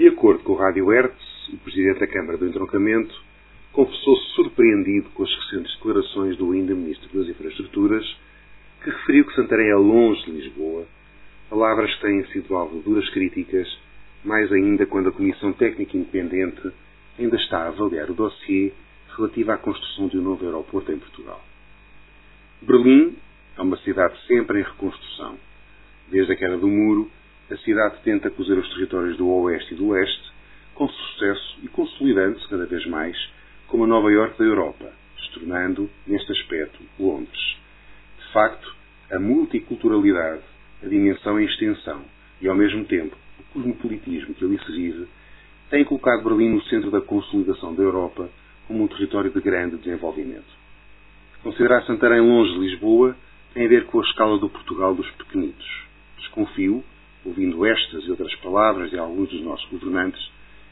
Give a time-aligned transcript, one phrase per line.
[0.00, 3.14] De acordo com o Rádio Hertz, o Presidente da Câmara do Entroncamento
[3.70, 8.02] confessou-se surpreendido com as recentes declarações do ainda Ministro das Infraestruturas,
[8.82, 10.86] que referiu que Santarém é longe de Lisboa,
[11.50, 13.68] palavras que têm sido alvo de duras críticas,
[14.24, 16.72] mais ainda quando a Comissão Técnica Independente
[17.18, 18.72] ainda está a avaliar o dossiê
[19.14, 21.44] relativo à construção de um novo aeroporto em Portugal.
[22.62, 23.18] Berlim
[23.54, 25.36] é uma cidade sempre em reconstrução.
[26.10, 27.10] Desde a queda do muro,
[27.62, 30.30] cidade tenta cozer os territórios do Oeste e do Leste,
[30.74, 33.16] com sucesso e consolidando-se cada vez mais
[33.68, 34.90] como a Nova Iorque da Europa,
[35.22, 37.56] se tornando, neste aspecto, Londres.
[38.18, 38.74] De facto,
[39.12, 40.42] a multiculturalidade,
[40.82, 42.02] a dimensão em extensão
[42.40, 45.06] e, ao mesmo tempo, o cosmopolitismo que ali se vive,
[45.68, 48.28] têm colocado Berlim no centro da consolidação da Europa
[48.66, 50.60] como um território de grande desenvolvimento.
[51.42, 53.16] Considerar Santarém longe de Lisboa
[53.54, 55.66] tem a ver com a escala do Portugal dos pequenitos.
[56.18, 56.84] Desconfio,
[57.24, 60.20] ouvindo estas e outras palavras de alguns dos nossos governantes,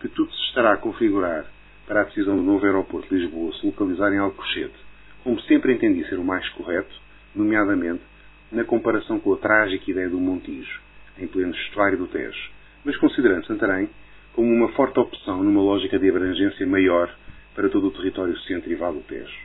[0.00, 1.46] que tudo se estará a configurar
[1.86, 4.74] para a decisão do novo aeroporto de Lisboa se localizar em Alcochete,
[5.22, 6.94] como sempre entendi ser o mais correto,
[7.34, 8.02] nomeadamente
[8.50, 10.80] na comparação com a trágica ideia do Montijo,
[11.18, 12.50] em pleno estuário do Tejo,
[12.84, 13.88] mas considerando Santarém
[14.32, 17.12] como uma forte opção numa lógica de abrangência maior
[17.54, 19.38] para todo o território centro e vale do Tejo.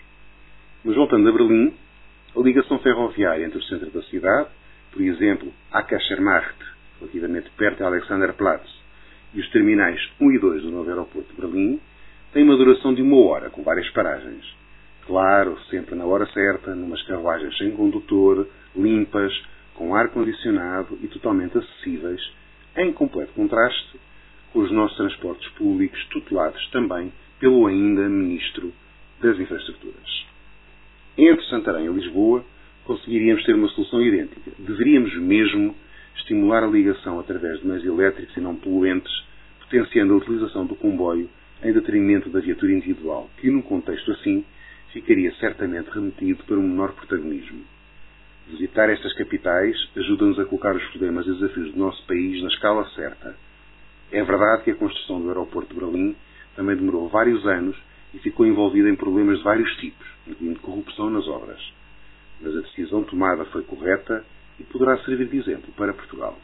[0.84, 1.74] Mas voltando a Berlim,
[2.36, 4.50] a ligação ferroviária entre o centro da cidade,
[4.92, 8.70] por exemplo, Ackermarkt, relativamente perto de Alexanderplatz,
[9.34, 11.80] e os terminais 1 e 2 do novo aeroporto de Berlim,
[12.32, 14.46] tem uma duração de uma hora, com várias paragens.
[15.06, 19.32] Claro, sempre na hora certa, numas carruagens sem condutor, limpas,
[19.76, 22.22] com ar-condicionado e totalmente acessíveis,
[22.78, 24.00] em completo contraste
[24.52, 28.74] com os nossos transportes públicos tutelados também pelo ainda Ministro
[29.22, 30.26] das Infraestruturas.
[31.18, 32.44] Entre Santarém e Lisboa,
[32.86, 34.52] conseguiríamos ter uma solução idêntica.
[34.59, 35.76] Deveríamos mesmo
[36.18, 39.12] estimular a ligação através de meios elétricos e não poluentes,
[39.60, 41.30] potenciando a utilização do comboio
[41.64, 44.46] em detrimento da viatura individual, que, num contexto assim,
[44.92, 47.64] ficaria certamente remetido para um menor protagonismo.
[48.48, 52.88] Visitar estas capitais ajuda-nos a colocar os problemas e desafios do nosso país na escala
[52.90, 53.36] certa.
[54.12, 56.16] É verdade que a construção do aeroporto de Berlim
[56.56, 57.75] também demorou vários anos
[58.14, 61.59] e ficou envolvida em problemas de vários tipos, incluindo corrupção nas obras.
[62.40, 64.24] Mas a decisão tomada foi correta
[64.60, 66.38] e poderá servir de exemplo para Portugal.